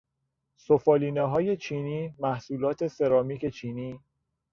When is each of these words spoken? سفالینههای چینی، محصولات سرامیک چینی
سفالینههای 0.55 1.57
چینی، 1.57 2.13
محصولات 2.19 2.87
سرامیک 2.87 3.45
چینی 3.45 3.99